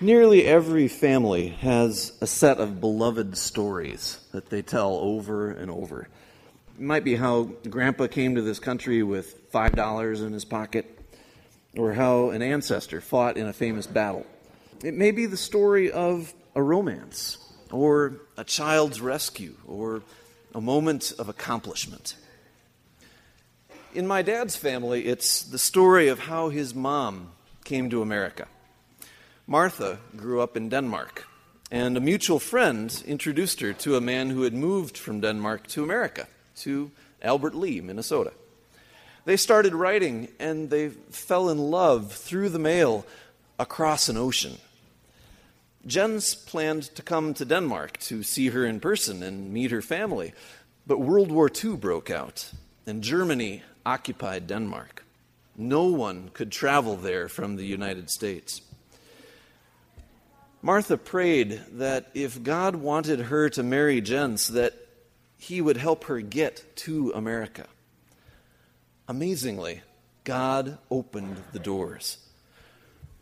Nearly 0.00 0.44
every 0.44 0.88
family 0.88 1.48
has 1.48 2.12
a 2.20 2.26
set 2.26 2.58
of 2.58 2.82
beloved 2.82 3.38
stories 3.38 4.18
that 4.32 4.50
they 4.50 4.60
tell 4.60 4.96
over 4.96 5.50
and 5.50 5.70
over. 5.70 6.08
It 6.78 6.82
might 6.82 7.02
be 7.02 7.16
how 7.16 7.44
grandpa 7.70 8.06
came 8.06 8.34
to 8.34 8.42
this 8.42 8.58
country 8.58 9.02
with 9.02 9.50
$5 9.50 10.26
in 10.26 10.34
his 10.34 10.44
pocket, 10.44 10.98
or 11.78 11.94
how 11.94 12.28
an 12.28 12.42
ancestor 12.42 13.00
fought 13.00 13.38
in 13.38 13.46
a 13.46 13.54
famous 13.54 13.86
battle. 13.86 14.26
It 14.84 14.92
may 14.92 15.12
be 15.12 15.24
the 15.24 15.38
story 15.38 15.90
of 15.90 16.34
a 16.54 16.62
romance, 16.62 17.38
or 17.70 18.20
a 18.36 18.44
child's 18.44 19.00
rescue, 19.00 19.56
or 19.66 20.02
a 20.54 20.60
moment 20.60 21.14
of 21.18 21.30
accomplishment. 21.30 22.16
In 23.94 24.06
my 24.06 24.20
dad's 24.20 24.56
family, 24.56 25.06
it's 25.06 25.42
the 25.42 25.58
story 25.58 26.08
of 26.08 26.18
how 26.18 26.50
his 26.50 26.74
mom 26.74 27.32
came 27.64 27.88
to 27.88 28.02
America. 28.02 28.46
Martha 29.48 30.00
grew 30.16 30.40
up 30.40 30.56
in 30.56 30.68
Denmark, 30.68 31.24
and 31.70 31.96
a 31.96 32.00
mutual 32.00 32.40
friend 32.40 33.00
introduced 33.06 33.60
her 33.60 33.72
to 33.74 33.94
a 33.94 34.00
man 34.00 34.30
who 34.30 34.42
had 34.42 34.52
moved 34.52 34.98
from 34.98 35.20
Denmark 35.20 35.68
to 35.68 35.84
America, 35.84 36.26
to 36.56 36.90
Albert 37.22 37.54
Lea, 37.54 37.80
Minnesota. 37.80 38.32
They 39.24 39.36
started 39.36 39.72
writing, 39.72 40.28
and 40.40 40.68
they 40.68 40.88
fell 40.88 41.48
in 41.48 41.58
love 41.58 42.10
through 42.10 42.48
the 42.48 42.58
mail 42.58 43.06
across 43.56 44.08
an 44.08 44.16
ocean. 44.16 44.58
Jens 45.86 46.34
planned 46.34 46.82
to 46.96 47.02
come 47.02 47.32
to 47.34 47.44
Denmark 47.44 47.98
to 48.00 48.24
see 48.24 48.48
her 48.48 48.66
in 48.66 48.80
person 48.80 49.22
and 49.22 49.52
meet 49.52 49.70
her 49.70 49.82
family, 49.82 50.32
but 50.88 50.98
World 50.98 51.30
War 51.30 51.48
II 51.48 51.76
broke 51.76 52.10
out, 52.10 52.50
and 52.84 53.00
Germany 53.00 53.62
occupied 53.84 54.48
Denmark. 54.48 55.04
No 55.56 55.84
one 55.84 56.30
could 56.34 56.50
travel 56.50 56.96
there 56.96 57.28
from 57.28 57.54
the 57.54 57.64
United 57.64 58.10
States. 58.10 58.60
Martha 60.66 60.96
prayed 60.96 61.60
that 61.74 62.10
if 62.12 62.42
God 62.42 62.74
wanted 62.74 63.20
her 63.20 63.48
to 63.50 63.62
marry 63.62 64.00
Jens, 64.00 64.48
that 64.48 64.74
he 65.38 65.60
would 65.60 65.76
help 65.76 66.02
her 66.06 66.20
get 66.20 66.64
to 66.78 67.12
America. 67.14 67.68
Amazingly, 69.06 69.82
God 70.24 70.78
opened 70.90 71.40
the 71.52 71.60
doors. 71.60 72.18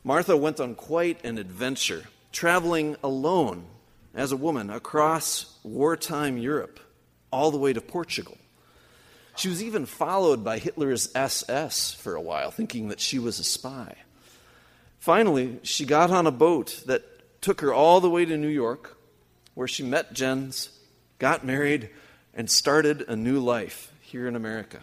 Martha 0.02 0.34
went 0.38 0.58
on 0.58 0.74
quite 0.74 1.22
an 1.22 1.36
adventure, 1.36 2.04
traveling 2.32 2.96
alone 3.04 3.66
as 4.14 4.32
a 4.32 4.38
woman 4.38 4.70
across 4.70 5.58
wartime 5.62 6.38
Europe, 6.38 6.80
all 7.30 7.50
the 7.50 7.58
way 7.58 7.74
to 7.74 7.82
Portugal. 7.82 8.38
She 9.36 9.50
was 9.50 9.62
even 9.62 9.84
followed 9.84 10.44
by 10.44 10.56
Hitler's 10.56 11.14
SS 11.14 11.92
for 11.92 12.14
a 12.14 12.22
while, 12.22 12.50
thinking 12.50 12.88
that 12.88 13.00
she 13.00 13.19
was 13.19 13.38
a 13.38 13.44
spy. 13.44 13.97
Finally, 14.98 15.58
she 15.62 15.84
got 15.84 16.10
on 16.10 16.26
a 16.26 16.30
boat 16.30 16.82
that 16.86 17.04
took 17.45 17.61
her 17.61 17.75
all 17.75 18.00
the 18.00 18.09
way 18.09 18.25
to 18.25 18.39
New 18.39 18.48
York, 18.48 18.97
where 19.53 19.69
she 19.69 19.83
met 19.83 20.14
Jens, 20.14 20.70
got 21.19 21.45
married, 21.45 21.91
and 22.33 22.50
started 22.50 23.05
a 23.06 23.14
new 23.14 23.39
life 23.39 23.92
here 24.00 24.27
in 24.27 24.34
America. 24.34 24.81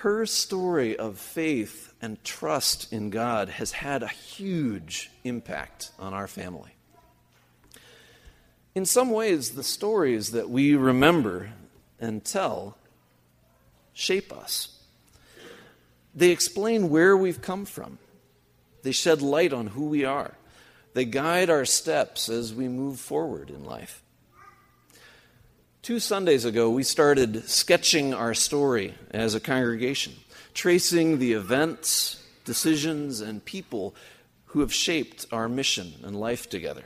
Her 0.00 0.26
story 0.26 0.94
of 0.94 1.16
faith 1.16 1.94
and 2.02 2.22
trust 2.22 2.92
in 2.92 3.08
God 3.08 3.48
has 3.48 3.72
had 3.72 4.02
a 4.02 4.08
huge 4.08 5.10
impact 5.24 5.92
on 5.98 6.12
our 6.12 6.26
family. 6.26 6.72
In 8.74 8.84
some 8.84 9.10
ways, 9.10 9.52
the 9.52 9.64
stories 9.64 10.32
that 10.32 10.50
we 10.50 10.74
remember 10.74 11.52
and 11.98 12.22
tell 12.22 12.76
shape 13.94 14.30
us. 14.30 14.78
They 16.14 16.32
explain 16.32 16.90
where 16.90 17.16
we've 17.16 17.40
come 17.40 17.64
from, 17.64 17.98
they 18.82 18.92
shed 18.92 19.22
light 19.22 19.54
on 19.54 19.68
who 19.68 19.86
we 19.86 20.04
are. 20.04 20.35
They 20.96 21.04
guide 21.04 21.50
our 21.50 21.66
steps 21.66 22.30
as 22.30 22.54
we 22.54 22.68
move 22.68 22.98
forward 22.98 23.50
in 23.50 23.66
life. 23.66 24.02
Two 25.82 26.00
Sundays 26.00 26.46
ago, 26.46 26.70
we 26.70 26.84
started 26.84 27.46
sketching 27.50 28.14
our 28.14 28.32
story 28.32 28.94
as 29.10 29.34
a 29.34 29.40
congregation, 29.40 30.14
tracing 30.54 31.18
the 31.18 31.34
events, 31.34 32.24
decisions, 32.46 33.20
and 33.20 33.44
people 33.44 33.94
who 34.46 34.60
have 34.60 34.72
shaped 34.72 35.26
our 35.30 35.50
mission 35.50 35.92
and 36.02 36.18
life 36.18 36.48
together. 36.48 36.84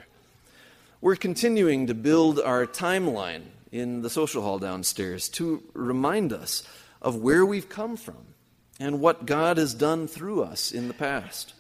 We're 1.00 1.15
continuing 1.15 1.87
to 1.87 1.94
build 1.94 2.41
our 2.41 2.66
timeline 2.66 3.44
in 3.70 4.03
the 4.03 4.10
social 4.10 4.43
hall 4.43 4.59
downstairs 4.59 5.28
to 5.28 5.62
remind 5.72 6.32
us 6.32 6.65
of 7.00 7.15
where 7.15 7.47
we've 7.47 7.69
come 7.69 7.97
from 7.97 8.34
and 8.81 9.00
what 9.00 9.25
God 9.25 9.56
has 9.56 9.72
done 9.72 10.09
through 10.09 10.43
us 10.43 10.72
in 10.72 10.88
the 10.88 10.94
past. 10.94 11.54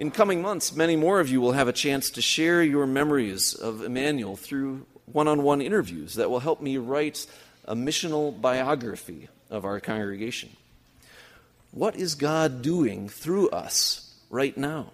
In 0.00 0.10
coming 0.10 0.40
months, 0.40 0.74
many 0.74 0.96
more 0.96 1.20
of 1.20 1.28
you 1.28 1.42
will 1.42 1.52
have 1.52 1.68
a 1.68 1.74
chance 1.74 2.08
to 2.12 2.22
share 2.22 2.62
your 2.62 2.86
memories 2.86 3.52
of 3.52 3.82
Emmanuel 3.82 4.34
through 4.34 4.86
one 5.04 5.28
on 5.28 5.42
one 5.42 5.60
interviews 5.60 6.14
that 6.14 6.30
will 6.30 6.40
help 6.40 6.62
me 6.62 6.78
write 6.78 7.26
a 7.66 7.76
missional 7.76 8.40
biography 8.40 9.28
of 9.50 9.66
our 9.66 9.78
congregation. 9.78 10.56
What 11.70 11.96
is 11.96 12.14
God 12.14 12.62
doing 12.62 13.10
through 13.10 13.50
us 13.50 14.14
right 14.30 14.56
now? 14.56 14.92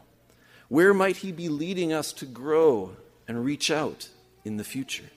Where 0.68 0.92
might 0.92 1.18
He 1.18 1.30
be 1.30 1.48
leading 1.48 1.92
us 1.92 2.12
to 2.14 2.26
grow 2.26 2.96
and 3.28 3.44
reach 3.44 3.70
out 3.70 4.08
in 4.44 4.56
the 4.56 4.64
future? 4.64 5.10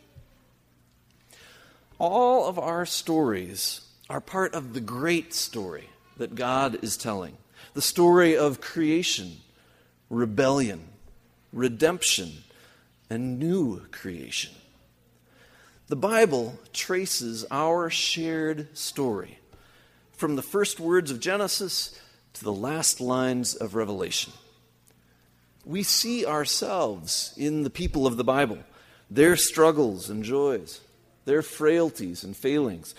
All 1.97 2.47
of 2.47 2.59
our 2.59 2.85
stories 2.85 3.81
are 4.07 4.21
part 4.21 4.53
of 4.53 4.75
the 4.75 4.81
great 4.81 5.33
story 5.33 5.89
that 6.17 6.35
God 6.35 6.77
is 6.83 6.95
telling 6.95 7.37
the 7.73 7.81
story 7.81 8.37
of 8.37 8.61
creation 8.61 9.37
rebellion, 10.09 10.87
redemption, 11.53 12.43
and 13.09 13.39
new 13.39 13.81
creation. 13.91 14.53
The 15.87 15.95
Bible 15.95 16.59
traces 16.71 17.45
our 17.49 17.89
shared 17.89 18.77
story 18.77 19.39
from 20.11 20.35
the 20.35 20.41
first 20.41 20.79
words 20.79 21.11
of 21.11 21.19
Genesis 21.19 21.99
to 22.33 22.43
the 22.43 22.53
last 22.53 23.01
lines 23.01 23.55
of 23.55 23.73
Revelation. 23.73 24.33
We 25.65 25.83
see 25.83 26.25
ourselves 26.25 27.33
in 27.37 27.63
the 27.63 27.69
people 27.69 28.05
of 28.05 28.17
the 28.17 28.23
Bible, 28.23 28.59
their 29.09 29.35
struggles 29.35 30.09
and 30.09 30.23
joys, 30.23 30.81
their 31.25 31.41
frailties 31.41 32.23
and 32.23 32.35
failings, 32.35 32.93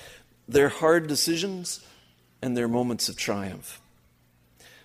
their 0.49 0.69
hard 0.69 1.07
decisions, 1.07 1.85
and 2.43 2.57
their 2.57 2.69
moments 2.69 3.09
of 3.09 3.17
triumph. 3.17 3.81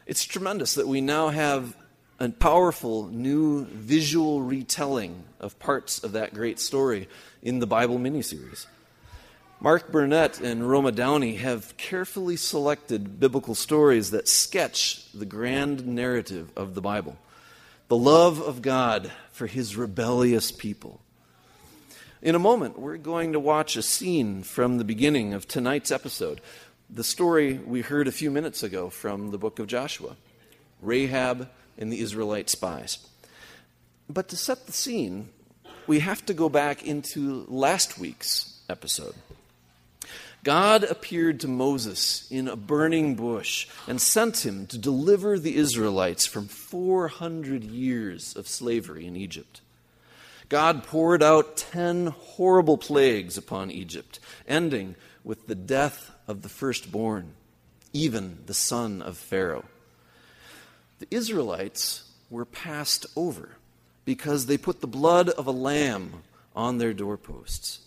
It's 0.06 0.26
tremendous 0.26 0.76
that 0.76 0.88
we 0.88 1.02
now 1.02 1.30
have 1.30 1.76
a 2.20 2.30
powerful 2.30 3.08
new 3.08 3.66
visual 3.66 4.42
retelling 4.42 5.24
of 5.40 5.60
parts 5.60 6.04
of 6.04 6.14
that 6.14 6.34
great 6.34 6.60
story 6.60 7.10
in 7.42 7.60
the 7.60 7.68
Bible 7.68 8.00
miniseries. 8.00 8.66
Mark 9.60 9.92
Burnett 9.92 10.40
and 10.40 10.70
Roma 10.70 10.92
Downey 10.92 11.36
have 11.36 11.76
carefully 11.78 12.36
selected 12.36 13.20
biblical 13.20 13.56
stories 13.56 14.12
that 14.12 14.28
sketch 14.28 15.12
the 15.14 15.26
grand 15.26 15.88
narrative 15.88 16.52
of 16.56 16.76
the 16.76 16.82
Bible 16.82 17.18
the 17.88 17.96
love 17.96 18.42
of 18.42 18.64
God 18.64 19.12
for 19.32 19.46
his 19.46 19.76
rebellious 19.76 20.52
people. 20.52 21.02
In 22.24 22.34
a 22.34 22.40
moment, 22.40 22.80
we're 22.80 22.98
going 22.98 23.34
to 23.34 23.40
watch 23.40 23.76
a 23.76 23.84
scene 23.84 24.42
from 24.42 24.80
the 24.80 24.84
beginning 24.84 25.36
of 25.36 25.48
tonight's 25.48 25.92
episode, 25.92 26.42
the 26.90 27.04
story 27.04 27.60
we 27.60 27.82
heard 27.82 28.08
a 28.08 28.12
few 28.12 28.32
minutes 28.32 28.64
ago 28.64 28.90
from 28.90 29.30
the 29.30 29.38
book 29.38 29.60
of 29.60 29.68
Joshua 29.68 30.16
Rahab 30.82 31.48
and 31.78 31.92
the 31.92 32.00
Israelite 32.00 32.50
spies. 32.50 33.00
But 34.10 34.30
to 34.30 34.38
set 34.38 34.66
the 34.66 34.72
scene, 34.72 35.30
we 35.88 36.00
have 36.00 36.26
to 36.26 36.34
go 36.34 36.50
back 36.50 36.84
into 36.84 37.46
last 37.48 37.98
week's 37.98 38.60
episode. 38.70 39.16
God 40.44 40.84
appeared 40.84 41.40
to 41.40 41.48
Moses 41.48 42.28
in 42.30 42.48
a 42.48 42.56
burning 42.56 43.16
bush 43.16 43.68
and 43.88 44.00
sent 44.00 44.46
him 44.46 44.68
to 44.68 44.78
deliver 44.78 45.40
the 45.40 45.56
Israelites 45.56 46.28
from 46.28 46.48
400 46.48 47.64
years 47.64 48.36
of 48.36 48.48
slavery 48.48 49.08
in 49.08 49.16
Egypt. 49.16 49.62
God 50.48 50.84
poured 50.84 51.24
out 51.24 51.58
10 51.58 52.08
horrible 52.08 52.78
plagues 52.78 53.40
upon 53.40 53.72
Egypt, 53.72 54.20
ending 54.48 54.96
with 55.24 55.48
the 55.48 55.56
death 55.56 56.12
of 56.28 56.44
the 56.44 56.50
firstborn, 56.50 57.34
even 57.92 58.38
the 58.46 58.54
son 58.54 59.02
of 59.02 59.18
Pharaoh. 59.18 59.66
The 61.08 61.18
Israelites 61.18 62.04
were 62.32 62.46
passed 62.46 63.06
over 63.16 63.58
because 64.06 64.46
they 64.46 64.58
put 64.58 64.82
the 64.82 64.88
blood 64.88 65.30
of 65.30 65.46
a 65.46 65.52
lamb 65.52 66.24
on 66.56 66.78
their 66.78 66.94
doorposts. 66.94 67.80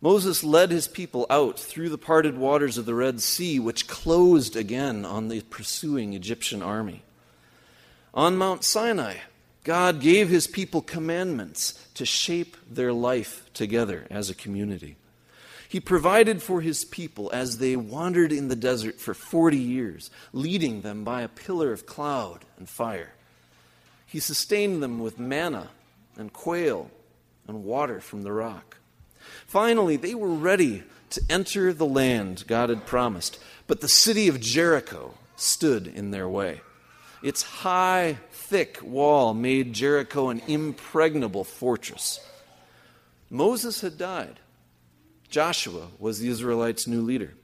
Moses 0.00 0.44
led 0.44 0.70
his 0.70 0.86
people 0.86 1.26
out 1.28 1.58
through 1.58 1.88
the 1.88 1.98
parted 1.98 2.36
waters 2.36 2.78
of 2.78 2.86
the 2.86 2.94
Red 2.94 3.20
Sea, 3.20 3.58
which 3.58 3.88
closed 3.88 4.54
again 4.54 5.04
on 5.04 5.28
the 5.28 5.40
pursuing 5.42 6.12
Egyptian 6.12 6.62
army. 6.62 7.02
On 8.12 8.36
Mount 8.36 8.62
Sinai, 8.62 9.16
God 9.64 10.00
gave 10.00 10.28
his 10.28 10.46
people 10.46 10.82
commandments 10.82 11.72
to 11.94 12.04
shape 12.04 12.56
their 12.70 12.92
life 12.92 13.50
together 13.54 14.06
as 14.10 14.30
a 14.30 14.34
community. 14.34 14.96
He 15.74 15.80
provided 15.80 16.40
for 16.40 16.60
his 16.60 16.84
people 16.84 17.32
as 17.32 17.58
they 17.58 17.74
wandered 17.74 18.30
in 18.30 18.46
the 18.46 18.54
desert 18.54 19.00
for 19.00 19.12
40 19.12 19.56
years, 19.56 20.08
leading 20.32 20.82
them 20.82 21.02
by 21.02 21.22
a 21.22 21.28
pillar 21.28 21.72
of 21.72 21.84
cloud 21.84 22.44
and 22.56 22.68
fire. 22.68 23.14
He 24.06 24.20
sustained 24.20 24.84
them 24.84 25.00
with 25.00 25.18
manna 25.18 25.70
and 26.16 26.32
quail 26.32 26.92
and 27.48 27.64
water 27.64 28.00
from 28.00 28.22
the 28.22 28.30
rock. 28.30 28.76
Finally, 29.48 29.96
they 29.96 30.14
were 30.14 30.28
ready 30.28 30.84
to 31.10 31.20
enter 31.28 31.72
the 31.72 31.86
land 31.86 32.44
God 32.46 32.68
had 32.68 32.86
promised, 32.86 33.40
but 33.66 33.80
the 33.80 33.88
city 33.88 34.28
of 34.28 34.40
Jericho 34.40 35.14
stood 35.34 35.88
in 35.88 36.12
their 36.12 36.28
way. 36.28 36.60
Its 37.20 37.42
high, 37.42 38.18
thick 38.30 38.78
wall 38.80 39.34
made 39.34 39.72
Jericho 39.72 40.28
an 40.28 40.40
impregnable 40.46 41.42
fortress. 41.42 42.20
Moses 43.28 43.80
had 43.80 43.98
died. 43.98 44.38
Joshua 45.34 45.88
was 45.98 46.20
the 46.20 46.28
Israelites' 46.28 46.86
new 46.86 47.02
leader. 47.02 47.34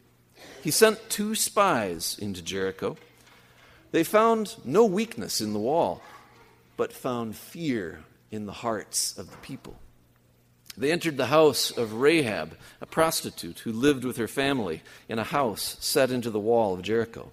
He 0.62 0.70
sent 0.70 1.10
two 1.10 1.34
spies 1.34 2.16
into 2.20 2.40
Jericho. 2.40 2.96
They 3.90 4.04
found 4.04 4.54
no 4.64 4.84
weakness 4.84 5.40
in 5.40 5.52
the 5.52 5.58
wall, 5.58 6.00
but 6.76 6.92
found 6.92 7.34
fear 7.34 8.04
in 8.30 8.46
the 8.46 8.52
hearts 8.52 9.18
of 9.18 9.32
the 9.32 9.36
people. 9.38 9.74
They 10.76 10.92
entered 10.92 11.16
the 11.16 11.26
house 11.26 11.76
of 11.76 11.94
Rahab, 11.94 12.56
a 12.80 12.86
prostitute 12.86 13.58
who 13.58 13.72
lived 13.72 14.04
with 14.04 14.18
her 14.18 14.28
family 14.28 14.82
in 15.08 15.18
a 15.18 15.24
house 15.24 15.76
set 15.80 16.12
into 16.12 16.30
the 16.30 16.38
wall 16.38 16.74
of 16.74 16.82
Jericho. 16.82 17.32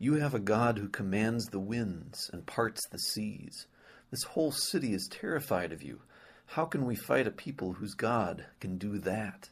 You 0.00 0.14
have 0.14 0.34
a 0.34 0.40
God 0.40 0.76
who 0.76 0.88
commands 0.88 1.46
the 1.46 1.60
winds 1.60 2.28
and 2.32 2.44
parts 2.46 2.84
the 2.88 2.98
seas. 2.98 3.68
This 4.10 4.24
whole 4.24 4.50
city 4.50 4.92
is 4.92 5.06
terrified 5.06 5.70
of 5.70 5.84
you. 5.84 6.00
How 6.46 6.64
can 6.64 6.84
we 6.86 6.94
fight 6.94 7.26
a 7.26 7.30
people 7.30 7.74
whose 7.74 7.94
God 7.94 8.44
can 8.60 8.76
do 8.78 8.98
that? 8.98 9.48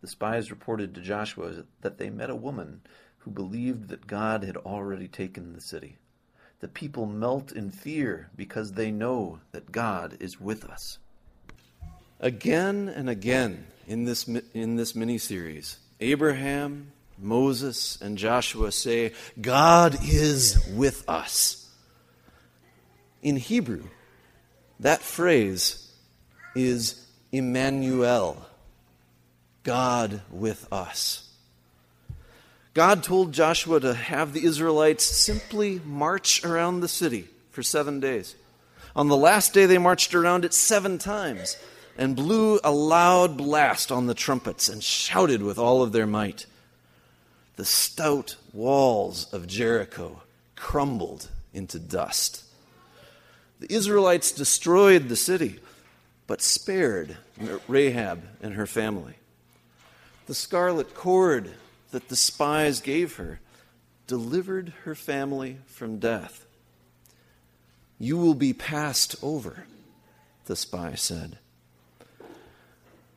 The 0.00 0.08
spies 0.08 0.50
reported 0.50 0.94
to 0.94 1.00
Joshua 1.00 1.64
that 1.80 1.98
they 1.98 2.10
met 2.10 2.30
a 2.30 2.36
woman 2.36 2.82
who 3.18 3.30
believed 3.30 3.88
that 3.88 4.06
God 4.06 4.44
had 4.44 4.56
already 4.56 5.08
taken 5.08 5.52
the 5.52 5.60
city. 5.60 5.96
The 6.60 6.68
people 6.68 7.06
melt 7.06 7.52
in 7.52 7.70
fear 7.70 8.30
because 8.36 8.72
they 8.72 8.90
know 8.90 9.40
that 9.52 9.72
God 9.72 10.16
is 10.20 10.40
with 10.40 10.64
us. 10.64 10.98
Again 12.20 12.88
and 12.88 13.10
again 13.10 13.66
in 13.86 14.04
this, 14.04 14.28
in 14.54 14.76
this 14.76 14.94
mini 14.94 15.18
series, 15.18 15.78
Abraham, 16.00 16.92
Moses 17.18 18.00
and 18.00 18.16
Joshua 18.16 18.72
say, 18.72 19.12
God 19.40 19.98
is 20.02 20.66
with 20.74 21.08
us. 21.08 21.68
In 23.22 23.36
Hebrew, 23.36 23.88
that 24.80 25.02
phrase 25.02 25.90
is 26.54 27.06
Emmanuel, 27.32 28.46
God 29.62 30.22
with 30.30 30.70
us. 30.72 31.28
God 32.74 33.02
told 33.02 33.32
Joshua 33.32 33.80
to 33.80 33.94
have 33.94 34.32
the 34.32 34.44
Israelites 34.44 35.04
simply 35.04 35.80
march 35.84 36.44
around 36.44 36.80
the 36.80 36.88
city 36.88 37.28
for 37.50 37.62
seven 37.62 38.00
days. 38.00 38.34
On 38.94 39.08
the 39.08 39.16
last 39.16 39.54
day, 39.54 39.66
they 39.66 39.78
marched 39.78 40.14
around 40.14 40.44
it 40.44 40.52
seven 40.52 40.98
times 40.98 41.56
and 41.98 42.14
blew 42.14 42.60
a 42.62 42.70
loud 42.70 43.36
blast 43.38 43.90
on 43.90 44.06
the 44.06 44.14
trumpets 44.14 44.68
and 44.68 44.82
shouted 44.82 45.42
with 45.42 45.58
all 45.58 45.82
of 45.82 45.92
their 45.92 46.06
might 46.06 46.46
the 47.56 47.64
stout 47.64 48.36
walls 48.52 49.32
of 49.32 49.46
Jericho 49.46 50.22
crumbled 50.54 51.30
into 51.54 51.78
dust. 51.78 52.44
The 53.60 53.72
Israelites 53.72 54.32
destroyed 54.32 55.08
the 55.08 55.16
city, 55.16 55.60
but 56.26 56.42
spared 56.42 57.16
Rahab 57.68 58.22
and 58.42 58.54
her 58.54 58.66
family. 58.66 59.14
The 60.26 60.34
scarlet 60.34 60.94
cord 60.94 61.54
that 61.90 62.08
the 62.08 62.16
spies 62.16 62.80
gave 62.80 63.16
her 63.16 63.40
delivered 64.06 64.72
her 64.84 64.94
family 64.94 65.58
from 65.66 65.98
death. 65.98 66.46
You 67.98 68.16
will 68.16 68.34
be 68.34 68.52
passed 68.52 69.16
over, 69.22 69.66
the 70.44 70.56
spy 70.56 70.94
said. 70.94 71.38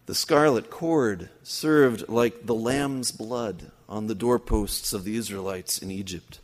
The 0.06 0.16
scarlet 0.16 0.70
cord 0.70 1.30
served 1.44 2.10
like 2.10 2.46
the 2.46 2.56
lamb's 2.56 3.12
blood 3.12 3.72
on 3.88 4.08
the 4.08 4.16
doorposts 4.16 4.94
of 4.94 5.04
the 5.04 5.16
Israelites 5.16 5.78
in 5.78 5.92
Egypt. 5.92 6.40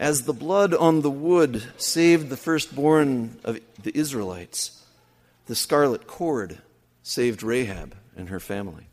As 0.00 0.22
the 0.22 0.32
blood 0.32 0.72
on 0.72 1.02
the 1.02 1.10
wood 1.10 1.62
saved 1.76 2.30
the 2.30 2.36
firstborn 2.38 3.38
of 3.44 3.60
the 3.82 3.94
Israelites, 3.94 4.82
the 5.44 5.54
scarlet 5.54 6.06
cord 6.06 6.56
saved 7.02 7.42
Rahab 7.42 7.94
and 8.16 8.30
her 8.30 8.40
family. 8.40 8.86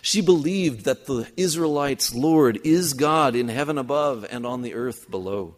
She 0.00 0.20
believed 0.20 0.84
that 0.84 1.06
the 1.06 1.28
Israelites' 1.36 2.14
Lord 2.14 2.60
is 2.62 2.94
God 2.94 3.34
in 3.34 3.48
heaven 3.48 3.78
above 3.78 4.24
and 4.30 4.46
on 4.46 4.62
the 4.62 4.74
earth 4.74 5.10
below. 5.10 5.56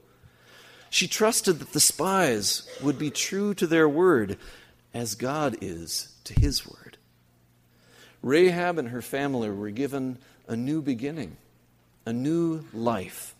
She 0.88 1.08
trusted 1.08 1.58
that 1.58 1.74
the 1.74 1.78
spies 1.78 2.66
would 2.82 2.98
be 2.98 3.10
true 3.10 3.52
to 3.52 3.66
their 3.66 3.86
word 3.86 4.38
as 4.94 5.14
God 5.14 5.58
is 5.60 6.16
to 6.24 6.32
his 6.32 6.66
word. 6.66 6.96
Rahab 8.22 8.78
and 8.78 8.88
her 8.88 9.02
family 9.02 9.50
were 9.50 9.68
given 9.68 10.16
a 10.46 10.56
new 10.56 10.80
beginning, 10.80 11.36
a 12.06 12.14
new 12.14 12.64
life. 12.72 13.34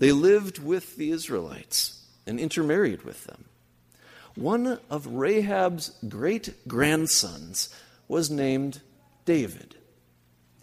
They 0.00 0.12
lived 0.12 0.58
with 0.58 0.96
the 0.96 1.10
Israelites 1.10 2.02
and 2.26 2.40
intermarried 2.40 3.02
with 3.02 3.24
them. 3.24 3.44
One 4.34 4.78
of 4.88 5.06
Rahab's 5.06 5.90
great 6.08 6.66
grandsons 6.66 7.68
was 8.08 8.30
named 8.30 8.80
David. 9.26 9.74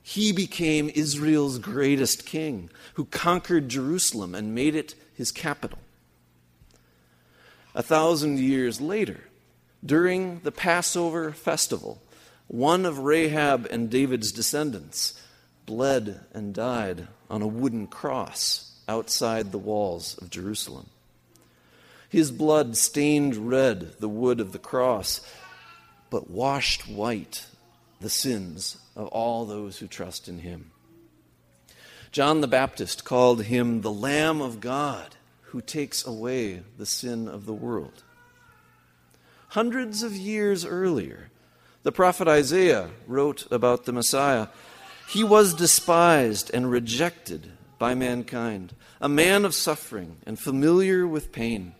He 0.01 0.31
became 0.31 0.89
Israel's 0.89 1.59
greatest 1.59 2.25
king, 2.25 2.71
who 2.95 3.05
conquered 3.05 3.69
Jerusalem 3.69 4.33
and 4.33 4.55
made 4.55 4.73
it 4.73 4.95
his 5.13 5.31
capital. 5.31 5.77
A 7.75 7.83
thousand 7.83 8.39
years 8.39 8.81
later, 8.81 9.19
during 9.85 10.39
the 10.39 10.51
Passover 10.51 11.31
festival, 11.31 12.01
one 12.47 12.87
of 12.87 12.97
Rahab 12.97 13.67
and 13.69 13.91
David's 13.91 14.31
descendants 14.31 15.21
bled 15.67 16.21
and 16.33 16.55
died 16.55 17.07
on 17.29 17.43
a 17.43 17.47
wooden 17.47 17.85
cross 17.85 18.66
outside 18.87 19.51
the 19.51 19.57
walls 19.57 20.17
of 20.19 20.29
Jerusalem. 20.29 20.87
His 22.09 22.31
blood 22.31 22.77
stained 22.77 23.49
red 23.49 23.99
the 23.99 24.09
wood 24.09 24.39
of 24.39 24.53
the 24.53 24.59
cross, 24.59 25.21
but 26.09 26.29
washed 26.29 26.87
white 26.87 27.45
the 27.99 28.09
sins 28.09 28.77
of 28.95 29.07
all 29.07 29.45
those 29.45 29.79
who 29.79 29.87
trust 29.87 30.27
in 30.27 30.39
him. 30.39 30.71
John 32.11 32.41
the 32.41 32.47
Baptist 32.47 33.03
called 33.03 33.43
him 33.43 33.81
the 33.81 33.91
Lamb 33.91 34.41
of 34.41 34.61
God 34.61 35.15
who 35.41 35.61
takes 35.61 36.05
away 36.05 36.61
the 36.77 36.85
sin 36.85 37.27
of 37.27 37.45
the 37.45 37.53
world. 37.53 38.03
Hundreds 39.49 40.03
of 40.03 40.13
years 40.13 40.65
earlier, 40.65 41.29
the 41.83 41.91
prophet 41.91 42.27
Isaiah 42.27 42.89
wrote 43.05 43.47
about 43.51 43.85
the 43.85 43.93
Messiah 43.93 44.47
he 45.07 45.23
was 45.23 45.53
despised 45.53 46.51
and 46.53 46.69
rejected 46.69 47.51
by 47.77 47.93
mankind, 47.93 48.73
a 48.99 49.09
man 49.09 49.45
of 49.45 49.53
suffering 49.53 50.17
and 50.25 50.39
familiar 50.39 51.07
with 51.07 51.31
pain. 51.31 51.73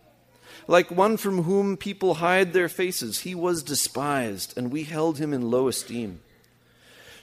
Like 0.68 0.92
one 0.92 1.18
from 1.18 1.44
whom 1.44 1.78
people 1.78 2.16
hide 2.16 2.54
their 2.54 2.70
faces, 2.70 3.20
he 3.20 3.34
was 3.34 3.64
despised, 3.64 4.58
and 4.58 4.72
we 4.72 4.84
held 4.84 5.18
him 5.18 5.34
in 5.34 5.50
low 5.50 5.68
esteem. 5.68 6.20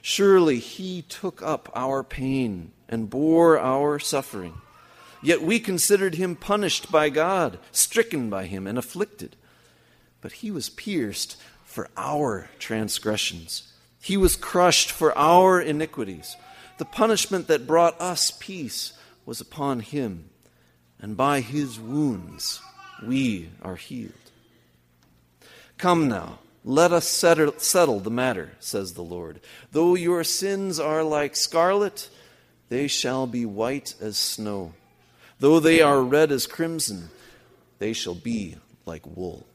Surely 0.01 0.59
he 0.59 1.03
took 1.03 1.43
up 1.43 1.71
our 1.75 2.03
pain 2.03 2.73
and 2.89 3.11
bore 3.11 3.59
our 3.59 3.99
suffering. 3.99 4.55
Yet 5.23 5.43
we 5.43 5.59
considered 5.59 6.17
him 6.17 6.37
punished 6.37 6.93
by 6.93 7.09
God, 7.09 7.59
stricken 7.73 8.29
by 8.29 8.47
him, 8.47 8.67
and 8.67 8.77
afflicted. 8.77 9.37
But 10.21 10.33
he 10.33 10.51
was 10.51 10.69
pierced 10.69 11.37
for 11.65 11.89
our 11.97 12.51
transgressions 12.59 13.75
he 14.05 14.19
was 14.19 14.37
crushed 14.37 14.93
for 14.93 15.17
our 15.17 15.59
iniquities. 15.59 16.37
The 16.79 16.85
punishment 16.85 17.47
that 17.49 17.67
brought 17.67 18.01
us 18.01 18.31
peace 18.31 18.93
was 19.25 19.41
upon 19.41 19.81
him, 19.81 20.31
and 21.01 21.17
by 21.17 21.41
his 21.41 21.79
wounds 21.79 22.61
we 23.03 23.51
are 23.63 23.77
healed. 23.77 24.13
Come 25.79 26.09
now, 26.09 26.39
let 26.65 26.93
us 26.93 27.07
settle, 27.07 27.55
settle 27.59 28.01
the 28.01 28.11
matter, 28.11 28.53
says 28.59 28.95
the 28.95 29.03
Lord. 29.03 29.41
Though 29.73 29.95
your 29.95 30.25
sins 30.25 30.81
are 30.81 31.03
like 31.03 31.37
scarlet, 31.37 32.09
they 32.69 32.89
shall 32.89 33.27
be 33.27 33.45
white 33.45 33.95
as 34.01 34.17
snow. 34.17 34.73
Though 35.39 35.61
they 35.61 35.83
are 35.83 36.03
red 36.03 36.33
as 36.33 36.47
crimson, 36.47 37.11
they 37.79 37.93
shall 37.93 38.15
be 38.15 38.57
like 38.87 39.07
wool. 39.07 39.47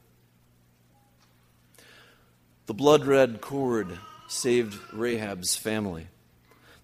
The 2.66 2.74
blood 2.74 3.04
red 3.04 3.40
cord 3.40 3.98
saved 4.28 4.78
Rahab's 4.92 5.56
family. 5.56 6.06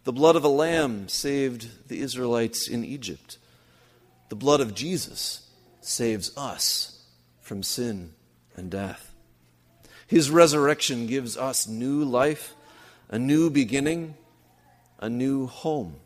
The 0.07 0.13
blood 0.13 0.37
of 0.37 0.45
a 0.45 0.49
lamb 0.49 1.09
saved 1.09 1.89
the 1.89 2.01
Israelites 2.01 2.69
in 2.69 2.85
Egypt. 2.85 3.39
The 4.29 4.37
blood 4.37 4.61
of 4.61 4.73
Jesus 4.73 5.51
saves 5.81 6.31
us 6.37 7.03
from 7.41 7.65
sin 7.65 8.13
and 8.55 8.71
death. 8.71 9.13
His 10.07 10.31
resurrection 10.31 11.09
gives 11.09 11.37
us 11.37 11.67
new 11.67 12.05
life, 12.05 12.55
a 13.09 13.19
new 13.19 13.51
beginning, 13.51 14.15
a 15.01 15.09
new 15.09 15.49
home. 15.49 15.97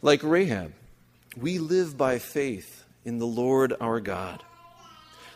Like 0.00 0.22
Rahab, 0.22 0.74
we 1.36 1.58
live 1.58 1.98
by 1.98 2.20
faith 2.20 2.84
in 3.04 3.18
the 3.18 3.26
Lord 3.26 3.74
our 3.80 3.98
God. 3.98 4.44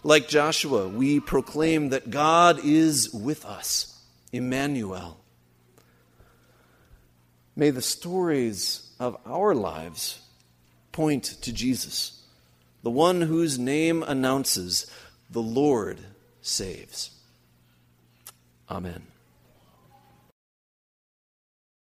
Like 0.04 0.28
Joshua, 0.28 0.86
we 0.86 1.18
proclaim 1.18 1.88
that 1.88 2.10
God 2.10 2.60
is 2.62 3.10
with 3.12 3.44
us, 3.44 4.00
Emmanuel. 4.30 5.19
May 7.56 7.70
the 7.70 7.82
stories 7.82 8.90
of 8.98 9.16
our 9.26 9.54
lives 9.54 10.20
point 10.92 11.24
to 11.42 11.52
Jesus, 11.52 12.22
the 12.82 12.90
one 12.90 13.22
whose 13.22 13.58
name 13.58 14.02
announces, 14.02 14.90
The 15.30 15.42
Lord 15.42 16.00
saves. 16.42 17.10
Amen. 18.68 19.09